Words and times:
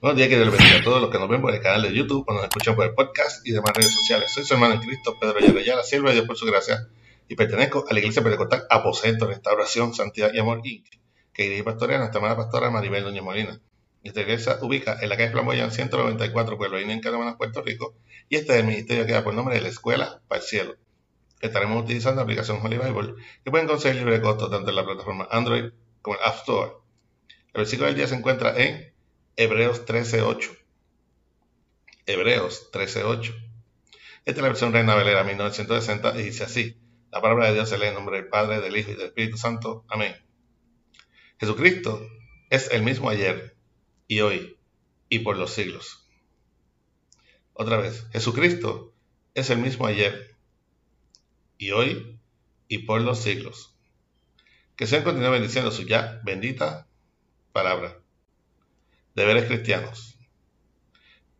Buenos 0.00 0.16
días, 0.16 0.28
que 0.28 0.36
Dios 0.36 0.46
les 0.46 0.56
bendiga 0.56 0.78
a 0.78 0.84
todos 0.84 1.00
los 1.02 1.10
que 1.10 1.18
nos 1.18 1.28
ven 1.28 1.42
por 1.42 1.52
el 1.52 1.60
canal 1.60 1.82
de 1.82 1.92
YouTube 1.92 2.24
o 2.28 2.32
nos 2.32 2.44
escuchan 2.44 2.76
por 2.76 2.86
el 2.86 2.94
podcast 2.94 3.44
y 3.44 3.50
demás 3.50 3.72
redes 3.74 3.92
sociales. 3.92 4.30
Soy 4.30 4.44
su 4.44 4.54
hermano 4.54 4.74
en 4.74 4.80
Cristo, 4.80 5.16
Pedro 5.18 5.40
la 5.40 5.82
siervo 5.82 6.06
de 6.06 6.14
Dios 6.14 6.24
por 6.24 6.36
su 6.36 6.46
gracia, 6.46 6.86
y 7.26 7.34
pertenezco 7.34 7.84
a 7.90 7.92
la 7.92 7.98
Iglesia 7.98 8.22
Pentecostal 8.22 8.64
Aposento, 8.70 9.26
Restauración, 9.26 9.94
Santidad 9.94 10.30
y 10.32 10.38
Amor 10.38 10.60
Inc., 10.62 10.86
que 11.32 11.42
dirige 11.42 11.64
pastorea 11.64 11.98
nuestra 11.98 12.20
hermana 12.20 12.36
pastora 12.36 12.70
Maribel 12.70 13.02
Doña 13.02 13.22
Molina. 13.22 13.60
Esta 14.04 14.20
iglesia 14.20 14.58
ubica 14.62 14.96
en 15.00 15.08
la 15.08 15.16
calle 15.16 15.32
Flamboyán 15.32 15.72
194, 15.72 16.56
Pueblo 16.56 16.80
Inés, 16.80 16.94
en 16.94 17.00
Canamanas, 17.00 17.34
Puerto 17.34 17.60
Rico, 17.62 17.96
y 18.28 18.36
este 18.36 18.52
es 18.52 18.60
el 18.60 18.66
ministerio 18.66 19.04
que 19.04 19.14
da 19.14 19.24
por 19.24 19.34
nombre 19.34 19.56
de 19.56 19.62
la 19.62 19.68
Escuela 19.68 20.22
para 20.28 20.40
el 20.40 20.46
Cielo. 20.46 20.76
Estaremos 21.40 21.82
utilizando 21.82 22.18
la 22.18 22.22
aplicación 22.22 22.60
Holy 22.62 22.78
Bible, 22.78 23.14
que 23.42 23.50
pueden 23.50 23.66
conseguir 23.66 23.96
libre 23.96 24.18
de 24.18 24.22
costo 24.22 24.48
tanto 24.48 24.70
en 24.70 24.76
la 24.76 24.84
plataforma 24.84 25.26
Android 25.28 25.72
como 26.02 26.16
en 26.18 26.22
App 26.22 26.36
Store. 26.36 26.70
El 27.52 27.62
versículo 27.62 27.88
del 27.88 27.96
día 27.96 28.06
se 28.06 28.14
encuentra 28.14 28.56
en 28.56 28.96
Hebreos 29.40 29.86
13.8. 29.86 30.50
Hebreos 32.06 32.72
13.8. 32.72 33.32
Esta 34.24 34.30
es 34.32 34.36
la 34.38 34.48
versión 34.48 34.72
Reina 34.72 34.96
Valera 34.96 35.22
1960 35.22 36.18
y 36.18 36.24
dice 36.24 36.42
así. 36.42 36.76
La 37.12 37.22
palabra 37.22 37.46
de 37.46 37.54
Dios 37.54 37.68
se 37.68 37.78
lee 37.78 37.86
en 37.86 37.94
nombre 37.94 38.16
del 38.16 38.26
Padre, 38.26 38.60
del 38.60 38.76
Hijo 38.76 38.90
y 38.90 38.94
del 38.94 39.06
Espíritu 39.06 39.36
Santo. 39.36 39.84
Amén. 39.88 40.12
Jesucristo 41.38 42.04
es 42.50 42.68
el 42.72 42.82
mismo 42.82 43.10
ayer 43.10 43.56
y 44.08 44.22
hoy 44.22 44.58
y 45.08 45.20
por 45.20 45.36
los 45.36 45.52
siglos. 45.52 46.10
Otra 47.52 47.76
vez, 47.76 48.08
Jesucristo 48.10 48.92
es 49.34 49.50
el 49.50 49.58
mismo 49.58 49.86
ayer 49.86 50.34
y 51.58 51.70
hoy 51.70 52.18
y 52.66 52.78
por 52.78 53.02
los 53.02 53.20
siglos. 53.20 53.78
Que 54.74 54.88
sean 54.88 55.04
continúe 55.04 55.30
bendiciendo 55.30 55.70
su 55.70 55.84
ya 55.84 56.20
bendita 56.24 56.88
palabra 57.52 58.02
deberes 59.18 59.44
cristianos. 59.44 60.18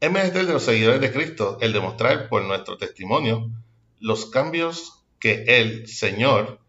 Es 0.00 0.10
menester 0.10 0.46
de 0.46 0.52
los 0.52 0.64
seguidores 0.64 1.00
de 1.00 1.12
Cristo 1.12 1.58
el 1.60 1.72
demostrar 1.72 2.28
por 2.28 2.42
nuestro 2.44 2.76
testimonio 2.76 3.50
los 4.00 4.26
cambios 4.26 5.04
que 5.20 5.44
el 5.46 5.86
Señor 5.86 6.60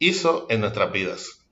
hizo 0.00 0.46
en 0.50 0.60
nuestras 0.60 0.90
vidas. 0.90 1.46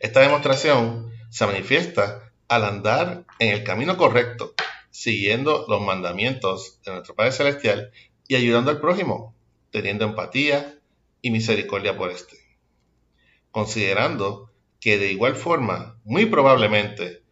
Esta 0.00 0.20
demostración 0.20 1.12
se 1.30 1.46
manifiesta 1.46 2.32
al 2.48 2.64
andar 2.64 3.24
en 3.38 3.54
el 3.54 3.62
camino 3.62 3.96
correcto, 3.96 4.54
siguiendo 4.90 5.66
los 5.68 5.80
mandamientos 5.80 6.80
de 6.84 6.92
nuestro 6.92 7.14
Padre 7.14 7.32
Celestial 7.32 7.92
y 8.26 8.34
ayudando 8.34 8.70
al 8.70 8.80
prójimo, 8.80 9.36
teniendo 9.70 10.04
empatía 10.04 10.78
y 11.22 11.30
misericordia 11.30 11.96
por 11.96 12.10
éste. 12.10 12.36
Considerando 13.50 14.50
que 14.80 14.98
de 14.98 15.12
igual 15.12 15.36
forma, 15.36 16.00
muy 16.04 16.26
probablemente, 16.26 17.22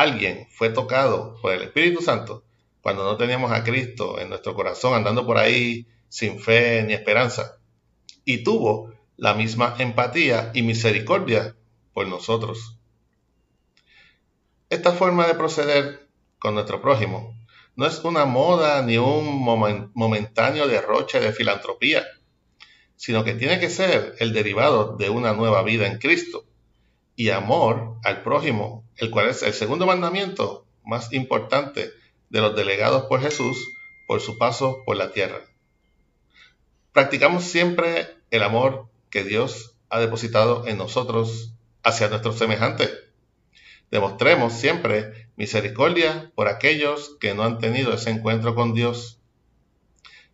alguien 0.00 0.46
fue 0.50 0.70
tocado 0.70 1.38
por 1.40 1.52
el 1.52 1.62
Espíritu 1.62 2.02
Santo 2.02 2.44
cuando 2.82 3.04
no 3.04 3.16
teníamos 3.16 3.50
a 3.50 3.64
Cristo 3.64 4.20
en 4.20 4.28
nuestro 4.28 4.54
corazón 4.54 4.94
andando 4.94 5.26
por 5.26 5.38
ahí 5.38 5.86
sin 6.08 6.38
fe 6.38 6.82
ni 6.82 6.92
esperanza 6.92 7.58
y 8.24 8.44
tuvo 8.44 8.92
la 9.16 9.34
misma 9.34 9.74
empatía 9.78 10.50
y 10.54 10.62
misericordia 10.62 11.56
por 11.94 12.06
nosotros. 12.06 12.76
Esta 14.68 14.92
forma 14.92 15.26
de 15.26 15.34
proceder 15.34 16.08
con 16.38 16.54
nuestro 16.54 16.82
prójimo 16.82 17.34
no 17.74 17.86
es 17.86 18.00
una 18.04 18.24
moda 18.24 18.82
ni 18.82 18.98
un 18.98 19.42
momentáneo 19.94 20.66
derroche 20.66 21.20
de 21.20 21.32
filantropía, 21.32 22.04
sino 22.96 23.24
que 23.24 23.34
tiene 23.34 23.60
que 23.60 23.70
ser 23.70 24.14
el 24.18 24.32
derivado 24.32 24.96
de 24.96 25.10
una 25.10 25.32
nueva 25.34 25.62
vida 25.62 25.86
en 25.86 25.98
Cristo 25.98 26.44
y 27.14 27.30
amor 27.30 27.96
al 28.04 28.22
prójimo, 28.22 28.85
el 28.98 29.10
cual 29.10 29.28
es 29.28 29.42
el 29.42 29.52
segundo 29.52 29.86
mandamiento 29.86 30.66
más 30.84 31.12
importante 31.12 31.90
de 32.30 32.40
los 32.40 32.56
delegados 32.56 33.04
por 33.04 33.20
Jesús 33.20 33.72
por 34.06 34.20
su 34.20 34.38
paso 34.38 34.82
por 34.86 34.96
la 34.96 35.12
tierra. 35.12 35.40
Practicamos 36.92 37.44
siempre 37.44 38.16
el 38.30 38.42
amor 38.42 38.88
que 39.10 39.24
Dios 39.24 39.74
ha 39.90 39.98
depositado 40.00 40.66
en 40.66 40.78
nosotros 40.78 41.52
hacia 41.82 42.08
nuestros 42.08 42.38
semejantes. 42.38 42.90
Demostremos 43.90 44.52
siempre 44.52 45.28
misericordia 45.36 46.32
por 46.34 46.48
aquellos 46.48 47.16
que 47.20 47.34
no 47.34 47.44
han 47.44 47.58
tenido 47.58 47.92
ese 47.92 48.10
encuentro 48.10 48.54
con 48.54 48.74
Dios. 48.74 49.20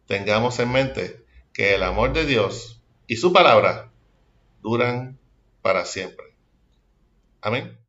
Tengamos 0.07 0.59
en 0.59 0.73
mente 0.73 1.25
que 1.53 1.75
el 1.75 1.83
amor 1.83 2.13
de 2.13 2.25
Dios 2.25 2.81
y 3.07 3.17
su 3.17 3.33
palabra 3.33 3.91
duran 4.63 5.19
para 5.61 5.85
siempre. 5.85 6.35
Amén. 7.41 7.82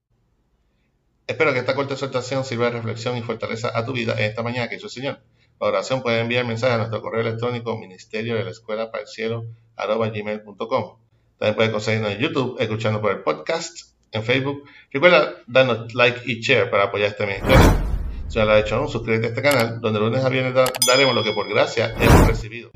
Espero 1.26 1.54
que 1.54 1.60
esta 1.60 1.74
corta 1.74 1.94
exhortación 1.94 2.44
sirva 2.44 2.66
de 2.66 2.72
reflexión 2.72 3.16
y 3.16 3.22
fortaleza 3.22 3.72
a 3.74 3.86
tu 3.86 3.94
vida 3.94 4.14
en 4.18 4.26
esta 4.26 4.44
mañana 4.44 4.68
que 4.68 4.76
hizo 4.76 4.88
el 4.88 4.92
Señor. 4.92 5.20
Para 5.58 5.72
oración 5.72 6.02
puedes 6.02 6.22
enviar 6.22 6.46
mensaje 6.46 6.74
a 6.74 6.78
nuestro 6.78 7.02
correo 7.02 7.22
electrónico 7.22 7.78
ministerio 7.78 8.36
de 8.36 8.44
la 8.44 8.52
escuela 8.52 8.92
para 8.92 9.04
el 9.04 9.08
cielo. 9.08 9.46
También 9.78 11.56
puedes 11.56 11.72
conseguirnos 11.72 12.12
en 12.12 12.20
YouTube, 12.20 12.58
escuchando 12.60 13.00
por 13.00 13.12
el 13.12 13.24
podcast, 13.24 13.94
en 14.12 14.24
Facebook. 14.24 14.64
Recuerda 14.92 15.36
darnos 15.48 15.96
like 15.96 16.22
y 16.26 16.42
share 16.42 16.70
para 16.70 16.86
apoyar 16.86 17.12
este 17.12 17.26
ministerio. 17.26 17.58
Si 18.28 18.38
no 18.38 18.46
lo 18.46 18.52
has 18.52 18.66
hecho 18.66 18.76
aún, 18.76 18.90
suscríbete 18.90 19.28
a 19.28 19.30
este 19.30 19.42
canal, 19.42 19.80
donde 19.80 20.02
lunes 20.02 20.26
a 20.26 20.30
viernes 20.30 20.54
daremos 20.86 21.16
lo 21.16 21.24
que 21.24 21.32
por 21.32 21.48
gracia 21.48 21.96
hemos 22.02 22.28
recibido. 22.28 22.70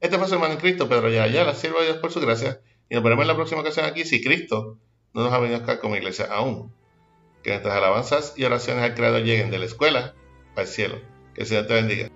Este 0.00 0.18
fue 0.18 0.26
su 0.26 0.34
hermano 0.34 0.54
en 0.54 0.60
Cristo, 0.60 0.88
Pedro 0.88 1.08
ya 1.08 1.26
la 1.44 1.54
sirva 1.54 1.82
a 1.82 1.84
Dios 1.84 1.98
por 1.98 2.10
su 2.10 2.20
gracia, 2.20 2.60
y 2.88 2.94
nos 2.94 3.04
veremos 3.04 3.22
en 3.22 3.28
la 3.28 3.36
próxima 3.36 3.60
ocasión 3.60 3.86
aquí, 3.86 4.04
si 4.04 4.20
Cristo 4.20 4.78
no 5.12 5.22
nos 5.22 5.32
ha 5.32 5.38
venido 5.38 5.60
acá 5.60 5.78
como 5.78 5.94
iglesia 5.94 6.26
aún. 6.30 6.72
Que 7.42 7.50
nuestras 7.50 7.74
alabanzas 7.74 8.34
y 8.36 8.44
oraciones 8.44 8.84
al 8.84 8.94
Creador 8.94 9.22
lleguen 9.22 9.50
de 9.50 9.58
la 9.58 9.66
escuela 9.66 10.14
al 10.56 10.66
cielo. 10.66 11.00
Que 11.34 11.42
el 11.42 11.46
Señor 11.46 11.66
te 11.66 11.74
bendiga. 11.74 12.08